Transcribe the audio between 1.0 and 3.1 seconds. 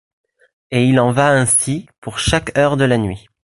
va ainsi pour chaque heure de la